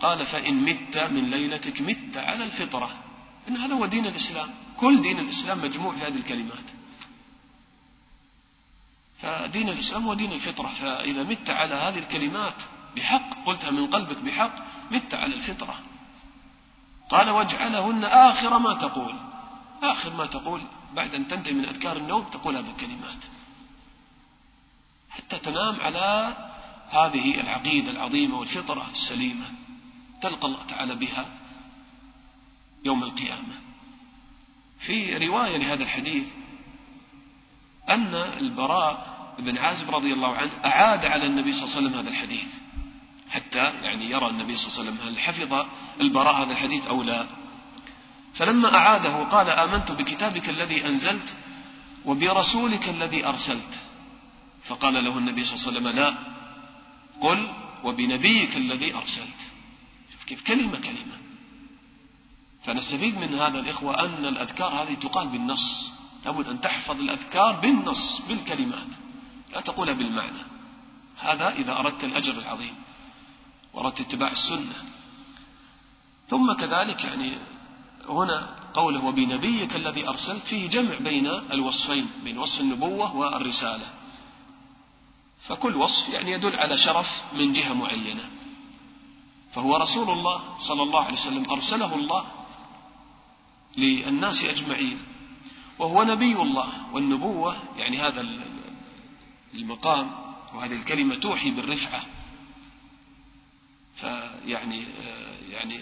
قال 0.00 0.26
فإن 0.26 0.54
مت 0.64 0.98
من 0.98 1.30
ليلتك 1.30 1.80
مت 1.80 2.16
على 2.16 2.44
الفطرة. 2.44 2.90
إن 3.48 3.56
هذا 3.56 3.74
هو 3.74 3.86
دين 3.86 4.06
الإسلام. 4.06 4.50
كل 4.76 5.02
دين 5.02 5.18
الإسلام 5.18 5.62
مجموع 5.62 5.94
في 5.94 6.00
هذه 6.00 6.16
الكلمات. 6.16 6.66
فدين 9.22 9.68
الإسلام 9.68 10.06
هو 10.06 10.14
دين 10.14 10.32
الفطرة. 10.32 10.68
فإذا 10.68 11.22
مت 11.22 11.50
على 11.50 11.74
هذه 11.74 11.98
الكلمات 11.98 12.56
بحق 12.96 13.44
قلتها 13.46 13.70
من 13.70 13.86
قلبك 13.86 14.18
بحق 14.18 14.54
مت 14.90 15.14
على 15.14 15.34
الفطرة. 15.34 15.78
قال 17.10 17.30
واجعلهن 17.30 18.04
آخر 18.04 18.58
ما 18.58 18.74
تقول. 18.74 19.14
آخر 19.82 20.12
ما 20.14 20.26
تقول 20.26 20.62
بعد 20.94 21.14
أن 21.14 21.28
تنتهي 21.28 21.52
من 21.52 21.64
أذكار 21.64 21.96
النوم 21.96 22.24
تقول 22.24 22.56
هذه 22.56 22.70
الكلمات 22.70 23.24
حتى 25.10 25.38
تنام 25.38 25.80
على 25.80 26.36
هذه 26.90 27.40
العقيدة 27.40 27.90
العظيمة 27.90 28.38
والفطرة 28.38 28.90
السليمة 28.90 29.46
تلقى 30.22 30.46
الله 30.46 30.66
تعالى 30.68 30.94
بها 30.94 31.26
يوم 32.84 33.02
القيامة. 33.02 33.54
في 34.80 35.16
رواية 35.28 35.56
لهذا 35.56 35.82
الحديث 35.82 36.26
أن 37.88 38.14
البراء 38.14 39.16
بن 39.38 39.58
عازب 39.58 39.90
رضي 39.90 40.12
الله 40.12 40.36
عنه 40.36 40.52
أعاد 40.64 41.04
على 41.04 41.26
النبي 41.26 41.52
صلى 41.52 41.64
الله 41.64 41.76
عليه 41.76 41.86
وسلم 41.86 41.98
هذا 41.98 42.08
الحديث. 42.08 42.65
حتى 43.36 43.72
يعني 43.82 44.10
يرى 44.10 44.30
النبي 44.30 44.56
صلى 44.56 44.66
الله 44.66 44.78
عليه 44.78 44.90
وسلم 44.90 45.08
هل 45.08 45.18
حفظ 45.18 45.66
البراء 46.00 46.42
هذا 46.42 46.52
الحديث 46.52 46.86
أو 46.86 47.02
لا. 47.02 47.26
فلما 48.34 48.74
أعاده 48.74 49.24
قال 49.24 49.50
آمنت 49.50 49.92
بكتابك 49.92 50.48
الذي 50.48 50.86
أنزلت 50.86 51.34
وبرسولك 52.04 52.88
الذي 52.88 53.26
أرسلت. 53.26 53.72
فقال 54.64 55.04
له 55.04 55.18
النبي 55.18 55.44
صلى 55.44 55.54
الله 55.54 55.66
عليه 55.66 55.78
وسلم 55.78 55.88
لا 55.88 56.14
قل 57.20 57.48
وبنبيك 57.84 58.56
الذي 58.56 58.94
أرسلت. 58.94 59.40
كيف 60.26 60.42
كلمة 60.46 60.78
كلمة. 60.78 61.16
فنستفيد 62.64 63.18
من 63.18 63.34
هذا 63.34 63.58
الإخوة 63.58 64.00
أن 64.00 64.24
الأذكار 64.24 64.82
هذه 64.82 64.94
تقال 64.94 65.28
بالنص. 65.28 65.90
لابد 66.24 66.48
أن 66.48 66.60
تحفظ 66.60 67.00
الأذكار 67.00 67.52
بالنص 67.52 68.20
بالكلمات. 68.28 68.90
لا 69.52 69.60
تقولها 69.60 69.94
بالمعنى. 69.94 70.42
هذا 71.18 71.48
إذا 71.48 71.72
أردت 71.72 72.04
الأجر 72.04 72.32
العظيم. 72.32 72.74
وأردت 73.76 74.00
اتباع 74.00 74.32
السنة. 74.32 74.74
ثم 76.28 76.52
كذلك 76.52 77.04
يعني 77.04 77.32
هنا 78.08 78.56
قوله 78.74 79.04
وبنبيك 79.04 79.76
الذي 79.76 80.08
أرسلت 80.08 80.44
فيه 80.44 80.68
جمع 80.68 80.98
بين 80.98 81.26
الوصفين 81.26 82.10
بين 82.24 82.38
وصف 82.38 82.60
النبوة 82.60 83.16
والرسالة. 83.16 83.86
فكل 85.46 85.76
وصف 85.76 86.08
يعني 86.08 86.32
يدل 86.32 86.56
على 86.56 86.78
شرف 86.78 87.22
من 87.32 87.52
جهة 87.52 87.72
معينة. 87.72 88.30
فهو 89.54 89.76
رسول 89.76 90.10
الله 90.10 90.40
صلى 90.58 90.82
الله 90.82 91.04
عليه 91.04 91.18
وسلم 91.18 91.50
أرسله 91.50 91.94
الله 91.94 92.24
للناس 93.76 94.44
أجمعين. 94.44 94.98
وهو 95.78 96.02
نبي 96.02 96.32
الله 96.42 96.68
والنبوة 96.92 97.56
يعني 97.76 97.98
هذا 97.98 98.26
المقام 99.54 100.10
وهذه 100.54 100.72
الكلمة 100.72 101.14
توحي 101.14 101.50
بالرفعة. 101.50 102.15
فيعني 104.00 104.84
يعني 105.50 105.80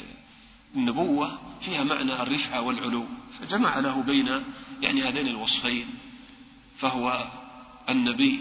النبوة 0.77 1.39
فيها 1.61 1.85
معنى 1.85 2.23
الرفعة 2.23 2.61
والعلو. 2.61 3.07
فجمع 3.41 3.79
له 3.79 4.03
بين 4.03 4.45
يعني 4.81 5.03
هذين 5.03 5.29
الوصفين 5.29 5.87
فهو 6.79 7.29
النبي 7.89 8.41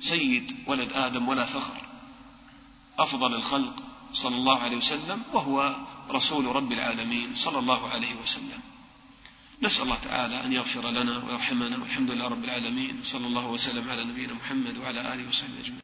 سيد 0.00 0.56
ولد 0.66 0.92
آدم 0.92 1.28
ولا 1.28 1.46
فخر 1.46 1.82
أفضل 2.98 3.34
الخلق 3.34 3.82
صلى 4.12 4.36
الله 4.36 4.58
عليه 4.58 4.76
وسلم 4.76 5.22
وهو 5.32 5.76
رسول 6.10 6.46
رب 6.46 6.72
العالمين 6.72 7.34
صلى 7.34 7.58
الله 7.58 7.88
عليه 7.88 8.14
وسلم. 8.22 8.60
نسأل 9.62 9.82
الله 9.82 9.98
تعالى 10.04 10.44
أن 10.44 10.52
يغفر 10.52 10.90
لنا 10.90 11.24
ويرحمنا 11.24 11.78
والحمد 11.78 12.10
لله 12.10 12.28
رب 12.28 12.44
العالمين 12.44 13.00
صلى 13.04 13.26
الله 13.26 13.46
وسلم 13.46 13.90
على 13.90 14.04
نبينا 14.04 14.34
محمد 14.34 14.78
وعلى 14.78 15.14
آله 15.14 15.28
وصحبه 15.28 15.60
أجمعين. 15.60 15.80